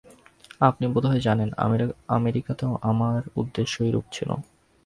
আপনি 0.61 0.85
বোধ 0.93 1.03
হয় 1.05 1.21
জানেন, 1.21 1.49
আমেরিকাতেও 2.09 2.73
আমার 2.81 3.21
উদ্দেশ্য 3.35 3.75
এইরূপ 3.83 4.05
ছিল। 4.11 4.29